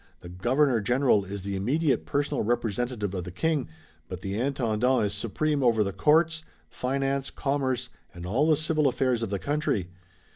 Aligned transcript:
The 0.21 0.29
Governor 0.29 0.81
General 0.81 1.25
is 1.25 1.43
the 1.43 1.55
immediate 1.55 2.07
personal 2.07 2.43
representative 2.43 3.13
of 3.13 3.23
the 3.23 3.29
King, 3.31 3.69
but 4.07 4.21
the 4.21 4.33
Intendant 4.33 5.05
is 5.05 5.13
supreme 5.13 5.61
over 5.61 5.83
the 5.83 5.93
courts, 5.93 6.43
finance, 6.71 7.29
commerce 7.29 7.91
and 8.11 8.25
all 8.25 8.47
the 8.47 8.55
civil 8.55 8.87
affairs 8.87 9.21
of 9.21 9.29
the 9.29 9.37
country. 9.37 9.89